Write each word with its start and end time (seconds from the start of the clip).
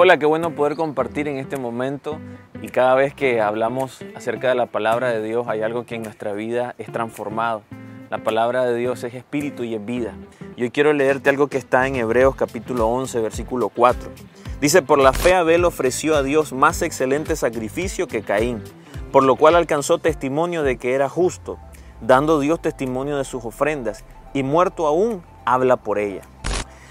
Hola, 0.00 0.16
qué 0.16 0.26
bueno 0.26 0.54
poder 0.54 0.76
compartir 0.76 1.26
en 1.26 1.38
este 1.38 1.56
momento 1.56 2.20
y 2.62 2.68
cada 2.68 2.94
vez 2.94 3.14
que 3.14 3.40
hablamos 3.40 3.98
acerca 4.14 4.48
de 4.48 4.54
la 4.54 4.66
palabra 4.66 5.10
de 5.10 5.20
Dios 5.20 5.48
hay 5.48 5.62
algo 5.62 5.86
que 5.86 5.96
en 5.96 6.04
nuestra 6.04 6.32
vida 6.34 6.76
es 6.78 6.92
transformado. 6.92 7.62
La 8.08 8.18
palabra 8.18 8.64
de 8.64 8.76
Dios 8.76 9.02
es 9.02 9.14
espíritu 9.14 9.64
y 9.64 9.74
es 9.74 9.84
vida. 9.84 10.14
Y 10.54 10.62
hoy 10.62 10.70
quiero 10.70 10.92
leerte 10.92 11.30
algo 11.30 11.48
que 11.48 11.58
está 11.58 11.88
en 11.88 11.96
Hebreos 11.96 12.36
capítulo 12.36 12.86
11, 12.86 13.20
versículo 13.22 13.70
4. 13.70 14.08
Dice, 14.60 14.82
por 14.82 15.00
la 15.00 15.12
fe 15.12 15.34
Abel 15.34 15.64
ofreció 15.64 16.14
a 16.14 16.22
Dios 16.22 16.52
más 16.52 16.80
excelente 16.82 17.34
sacrificio 17.34 18.06
que 18.06 18.22
Caín, 18.22 18.62
por 19.10 19.24
lo 19.24 19.34
cual 19.34 19.56
alcanzó 19.56 19.98
testimonio 19.98 20.62
de 20.62 20.78
que 20.78 20.94
era 20.94 21.08
justo, 21.08 21.58
dando 22.00 22.38
Dios 22.38 22.62
testimonio 22.62 23.16
de 23.16 23.24
sus 23.24 23.44
ofrendas, 23.44 24.04
y 24.32 24.44
muerto 24.44 24.86
aún 24.86 25.24
habla 25.44 25.76
por 25.76 25.98
ella. 25.98 26.22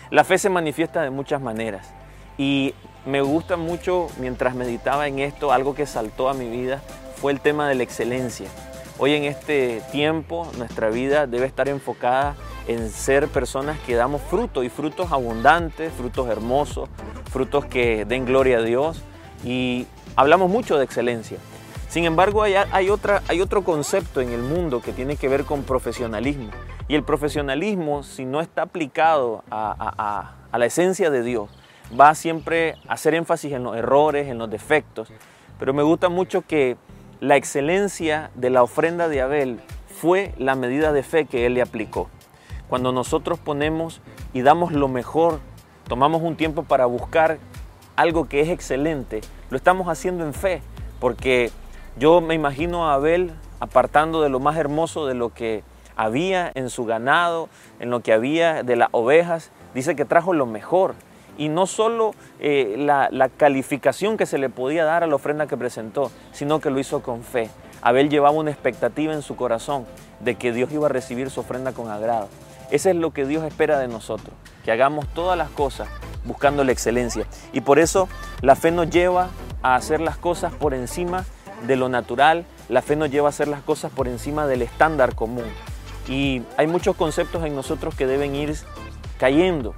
La 0.10 0.26
fe 0.26 0.38
se 0.38 0.50
manifiesta 0.50 1.04
de 1.04 1.10
muchas 1.10 1.42
maneras. 1.42 1.94
Y 2.38 2.76
me 3.08 3.22
gusta 3.22 3.56
mucho, 3.56 4.08
mientras 4.20 4.54
meditaba 4.54 5.08
en 5.08 5.20
esto, 5.20 5.54
algo 5.54 5.74
que 5.74 5.86
saltó 5.86 6.28
a 6.30 6.34
mi 6.34 6.50
vida 6.50 6.82
fue 7.16 7.32
el 7.32 7.40
tema 7.40 7.70
de 7.70 7.76
la 7.76 7.84
excelencia. 7.84 8.50
Hoy 9.00 9.14
en 9.14 9.24
este 9.24 9.82
tiempo 9.94 10.52
nuestra 10.58 10.90
vida 10.90 11.26
debe 11.26 11.46
estar 11.46 11.70
enfocada 11.70 12.36
en 12.68 12.90
ser 12.90 13.30
personas 13.30 13.80
que 13.80 13.96
damos 13.96 14.22
frutos 14.24 14.66
y 14.66 14.70
frutos 14.70 15.12
abundantes, 15.14 15.94
frutos 15.94 16.28
hermosos, 16.28 16.90
frutos 17.32 17.66
que 17.66 18.04
den 18.04 18.26
gloria 18.26 18.58
a 18.58 18.62
Dios 18.62 19.02
y 19.46 19.88
hablamos 20.18 20.50
mucho 20.50 20.78
de 20.78 20.84
excelencia. 20.84 21.38
Sin 21.88 22.04
embargo, 22.04 22.44
hay, 22.44 22.90
otro 22.90 23.64
concepto 23.64 24.20
en 24.20 24.34
el 24.34 24.42
mundo 24.42 24.82
que 24.82 24.92
tiene 24.92 25.16
que 25.16 25.30
ver 25.30 25.46
con 25.46 25.64
profesionalismo. 25.64 26.50
Y 26.90 26.96
el 26.96 27.04
profesionalismo, 27.04 28.04
si 28.04 28.26
no 28.26 28.42
está 28.42 28.64
aplicado 28.64 29.46
a 29.50 30.34
la 30.52 30.66
esencia 30.66 31.10
de 31.10 31.24
Dios, 31.24 31.50
va 31.98 32.16
siempre 32.16 32.76
a 32.88 32.94
hacer 32.94 33.14
énfasis 33.14 33.54
en 33.54 33.64
los 33.64 33.76
errores, 33.76 34.28
en 34.28 34.38
los 34.38 34.50
defectos, 34.50 35.10
pero 35.60 35.74
me 35.74 35.84
gusta 35.84 36.10
mucho 36.10 36.42
que 36.42 36.78
la 37.20 37.36
excelencia 37.36 38.32
de 38.36 38.50
la 38.50 38.64
ofrenda 38.64 39.08
de 39.08 39.22
Abel 39.22 39.60
fue 39.88 40.34
la 40.38 40.56
medida 40.56 40.92
de 40.92 41.04
fe 41.04 41.26
que 41.26 41.46
él 41.46 41.56
le 41.56 41.62
aplicó. 41.62 42.10
Cuando 42.70 42.92
nosotros 42.92 43.40
ponemos 43.40 44.02
y 44.34 44.42
damos 44.42 44.72
lo 44.72 44.88
mejor, 44.88 45.40
tomamos 45.88 46.22
un 46.22 46.36
tiempo 46.36 46.64
para 46.64 46.86
buscar 46.86 47.40
algo 47.96 48.28
que 48.28 48.42
es 48.42 48.50
excelente, 48.50 49.22
lo 49.50 49.58
estamos 49.58 49.88
haciendo 49.88 50.26
en 50.26 50.34
fe, 50.34 50.62
porque 51.00 51.50
yo 51.98 52.22
me 52.22 52.36
imagino 52.36 52.88
a 52.88 52.94
Abel 52.94 53.34
apartando 53.60 54.22
de 54.22 54.30
lo 54.30 54.40
más 54.40 54.58
hermoso 54.58 55.08
de 55.08 55.16
lo 55.16 55.34
que 55.34 55.64
había 55.96 56.52
en 56.54 56.70
su 56.70 56.86
ganado, 56.86 57.50
en 57.80 57.90
lo 57.90 58.02
que 58.02 58.14
había 58.14 58.62
de 58.62 58.76
las 58.76 58.90
ovejas, 58.92 59.50
dice 59.74 59.96
que 59.96 60.06
trajo 60.06 60.34
lo 60.34 60.46
mejor, 60.46 60.94
y 61.38 61.50
no 61.50 61.68
solo 61.68 62.14
eh, 62.40 62.76
la, 62.78 63.30
calificación 63.38 64.18
que 64.18 64.26
se 64.26 64.38
le 64.38 64.50
podía 64.50 64.84
dar 64.84 65.04
a 65.04 65.08
la 65.08 65.16
ofrenda 65.16 65.48
que 65.48 65.58
presentó, 65.58 66.12
sino 66.32 66.60
que 66.60 66.70
lo 66.70 66.80
hizo 66.80 67.02
con 67.02 67.24
fe. 67.24 67.50
Abel 67.82 68.10
llevaba 68.10 68.36
una 68.36 68.52
expectativa 68.52 69.14
en 69.14 69.22
su 69.22 69.36
corazón 69.36 69.86
de 70.20 70.36
que 70.36 70.52
Dios 70.52 70.72
iba 70.72 70.88
a 70.88 70.90
recibir 70.90 71.30
su 71.30 71.42
ofrenda 71.42 71.74
con 71.74 71.90
agrado. 71.90 72.28
Eso 72.72 72.90
es 72.90 72.96
lo 72.96 73.12
que 73.12 73.26
Dios 73.26 73.44
espera 73.44 73.80
de 73.80 73.88
nosotros, 73.88 74.36
que 74.66 74.72
hagamos 74.72 75.08
todas 75.14 75.38
las 75.38 75.50
cosas 75.50 75.88
buscando 76.26 76.64
la 76.64 76.72
excelencia. 76.72 77.26
Y 77.54 77.62
por 77.62 77.80
eso 77.80 78.10
la 78.42 78.56
fe 78.56 78.72
nos 78.72 78.90
lleva 78.90 79.30
a 79.62 79.76
hacer 79.76 80.02
las 80.02 80.18
cosas 80.18 80.54
por 80.54 80.74
encima 80.74 81.26
de 81.66 81.76
lo 81.76 81.90
natural, 81.90 82.46
la 82.70 82.82
fe 82.82 82.96
nos 82.96 83.10
lleva 83.10 83.28
a 83.28 83.30
hacer 83.30 83.48
las 83.48 83.62
cosas 83.62 83.92
por 83.92 84.08
encima 84.08 84.48
del 84.48 84.62
estándar 84.62 85.16
común. 85.16 85.46
Y 86.08 86.42
hay 86.58 86.68
muchos 86.68 86.96
conceptos 86.96 87.46
en 87.46 87.56
nosotros 87.56 87.96
que 87.96 88.08
deben 88.08 88.36
ir 88.36 88.56
cayendo 89.18 89.74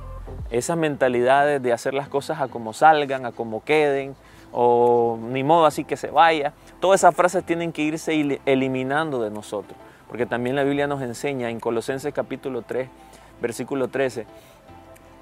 esas 0.50 0.78
mentalidades 0.78 1.62
de 1.62 1.74
hacer 1.74 1.94
las 1.94 2.08
cosas 2.08 2.42
a 2.42 2.48
como 2.48 2.74
salgan, 2.74 3.26
a 3.26 3.32
como 3.32 3.64
queden, 3.64 4.16
o 4.52 5.18
ni 5.22 5.44
modo 5.44 5.66
así 5.66 5.84
que 5.84 5.98
se 5.98 6.10
vaya. 6.10 6.54
Todas 6.80 7.02
esas 7.02 7.16
frases 7.16 7.44
tienen 7.44 7.72
que 7.72 7.82
irse 7.82 8.40
eliminando 8.46 9.22
de 9.22 9.30
nosotros, 9.30 9.78
porque 10.08 10.26
también 10.26 10.56
la 10.56 10.64
Biblia 10.64 10.88
nos 10.88 11.02
enseña 11.02 11.50
en 11.50 11.60
Colosenses 11.60 12.14
capítulo 12.14 12.62
3, 12.64 12.90
versículo 13.42 13.88
13, 13.88 14.26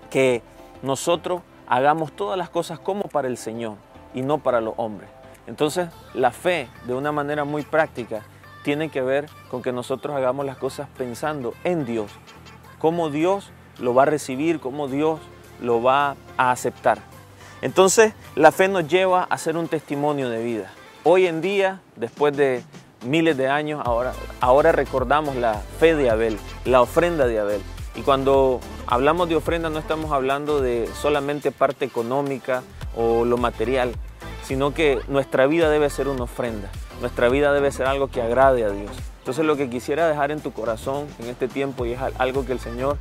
que 0.09 0.41
nosotros 0.81 1.41
hagamos 1.68 2.13
todas 2.13 2.38
las 2.38 2.50
cosas 2.50 2.79
como 2.79 3.03
para 3.03 3.28
el 3.28 3.38
Señor 3.38 3.75
y 4.13 4.22
no 4.22 4.38
para 4.38 4.62
los 4.62 4.74
hombres. 4.78 5.09
Entonces, 5.47 5.89
la 6.13 6.31
fe, 6.31 6.68
de 6.85 6.94
una 6.94 7.12
manera 7.12 7.45
muy 7.45 7.63
práctica, 7.63 8.24
tiene 8.63 8.89
que 8.89 9.01
ver 9.01 9.29
con 9.50 9.62
que 9.62 9.72
nosotros 9.72 10.16
hagamos 10.16 10.45
las 10.45 10.57
cosas 10.57 10.89
pensando 10.97 11.53
en 11.63 11.85
Dios, 11.85 12.12
como 12.79 13.09
Dios 13.09 13.51
lo 13.79 13.93
va 13.93 14.03
a 14.03 14.05
recibir, 14.05 14.59
cómo 14.59 14.88
Dios 14.88 15.19
lo 15.61 15.81
va 15.81 16.15
a 16.38 16.51
aceptar. 16.51 16.99
Entonces 17.61 18.13
la 18.35 18.51
fe 18.51 18.67
nos 18.67 18.88
lleva 18.88 19.23
a 19.23 19.38
ser 19.38 19.57
un 19.57 19.67
testimonio 19.67 20.29
de 20.29 20.43
vida. 20.43 20.71
Hoy 21.03 21.25
en 21.27 21.41
día, 21.41 21.81
después 21.95 22.35
de 22.35 22.63
miles 23.05 23.38
de 23.38 23.47
años, 23.47 23.81
ahora, 23.85 24.13
ahora 24.41 24.71
recordamos 24.71 25.35
la 25.35 25.55
fe 25.79 25.95
de 25.95 26.09
Abel, 26.09 26.38
la 26.65 26.81
ofrenda 26.81 27.25
de 27.27 27.39
Abel. 27.39 27.61
Y 27.95 28.01
cuando 28.01 28.59
hablamos 28.85 29.27
de 29.29 29.35
ofrenda 29.35 29.69
no 29.69 29.79
estamos 29.79 30.11
hablando 30.11 30.61
de 30.61 30.88
solamente 31.01 31.51
parte 31.51 31.85
económica 31.85 32.61
o 32.95 33.25
lo 33.25 33.38
material, 33.38 33.94
sino 34.44 34.73
que 34.73 34.99
nuestra 35.07 35.47
vida 35.47 35.69
debe 35.69 35.89
ser 35.89 36.07
una 36.07 36.23
ofrenda. 36.23 36.69
Nuestra 37.01 37.29
vida 37.29 37.53
debe 37.53 37.71
ser 37.71 37.88
algo 37.88 38.09
que 38.09 38.21
agrade 38.21 38.63
a 38.63 38.69
Dios. 38.69 38.91
Entonces 39.19 39.45
lo 39.45 39.57
que 39.57 39.69
quisiera 39.69 40.07
dejar 40.07 40.31
en 40.31 40.39
tu 40.39 40.53
corazón 40.53 41.07
en 41.19 41.27
este 41.27 41.47
tiempo 41.47 41.85
y 41.85 41.94
es 41.94 41.99
algo 42.17 42.45
que 42.45 42.53
el 42.53 42.59
Señor 42.59 42.97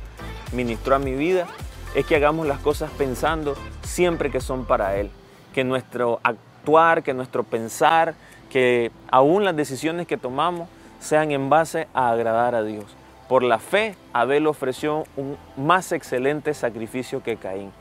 ministró 0.53 0.95
a 0.95 0.99
mi 0.99 1.13
vida 1.13 1.47
es 1.95 2.05
que 2.05 2.15
hagamos 2.15 2.47
las 2.47 2.59
cosas 2.59 2.91
pensando 2.97 3.55
siempre 3.81 4.29
que 4.29 4.41
son 4.41 4.65
para 4.65 4.97
Él. 4.97 5.09
Que 5.53 5.63
nuestro 5.63 6.19
actuar, 6.23 7.01
que 7.03 7.13
nuestro 7.13 7.43
pensar, 7.43 8.13
que 8.49 8.91
aún 9.09 9.43
las 9.43 9.55
decisiones 9.55 10.07
que 10.07 10.17
tomamos 10.17 10.69
sean 10.99 11.31
en 11.31 11.49
base 11.49 11.87
a 11.93 12.11
agradar 12.11 12.55
a 12.55 12.63
Dios. 12.63 12.85
Por 13.27 13.43
la 13.43 13.59
fe, 13.59 13.95
Abel 14.13 14.47
ofreció 14.47 15.05
un 15.15 15.37
más 15.57 15.91
excelente 15.91 16.53
sacrificio 16.53 17.23
que 17.23 17.37
Caín. 17.37 17.71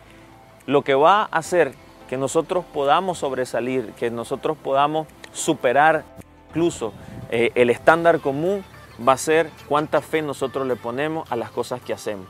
Lo 0.66 0.82
que 0.82 0.94
va 0.94 1.22
a 1.22 1.38
hacer 1.38 1.74
que 2.08 2.16
nosotros 2.16 2.64
podamos 2.72 3.18
sobresalir, 3.18 3.92
que 3.98 4.10
nosotros 4.10 4.56
podamos 4.56 5.06
superar 5.32 6.04
incluso 6.48 6.92
eh, 7.30 7.50
el 7.54 7.70
estándar 7.70 8.20
común, 8.20 8.64
va 9.06 9.12
a 9.12 9.18
ser 9.18 9.50
cuánta 9.68 10.00
fe 10.00 10.22
nosotros 10.22 10.66
le 10.66 10.76
ponemos 10.76 11.30
a 11.30 11.36
las 11.36 11.50
cosas 11.50 11.80
que 11.80 11.92
hacemos. 11.92 12.26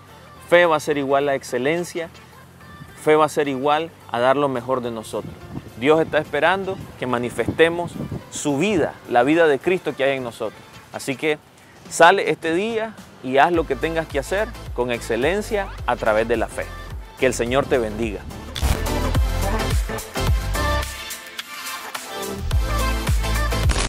Fe 0.49 0.67
va 0.67 0.77
a 0.77 0.81
ser 0.81 0.99
igual 0.99 1.29
a 1.29 1.35
excelencia, 1.35 2.09
fe 3.03 3.17
va 3.17 3.25
a 3.25 3.29
ser 3.29 3.49
igual 3.49 3.91
a 4.11 4.21
dar 4.21 4.37
lo 4.37 4.49
mejor 4.49 4.81
de 4.81 4.91
nosotros. 4.91 5.35
Dios 5.79 6.01
está 6.01 6.19
esperando 6.19 6.79
que 6.99 7.07
manifestemos 7.07 7.93
su 8.31 8.57
vida, 8.59 8.95
la 9.11 9.23
vida 9.23 9.47
de 9.47 9.59
Cristo 9.59 9.95
que 9.95 10.05
hay 10.05 10.17
en 10.17 10.25
nosotros. 10.25 10.61
Así 10.93 11.17
que 11.17 11.39
sale 11.91 12.31
este 12.31 12.55
día 12.55 12.95
y 13.23 13.39
haz 13.39 13.53
lo 13.53 13.67
que 13.67 13.77
tengas 13.77 14.07
que 14.07 14.19
hacer 14.19 14.49
con 14.75 14.91
excelencia 14.91 15.69
a 15.87 15.97
través 15.97 16.29
de 16.29 16.37
la 16.37 16.47
fe. 16.47 16.65
Que 17.19 17.27
el 17.27 17.35
Señor 17.35 17.67
te 17.67 17.79
bendiga. 17.79 18.21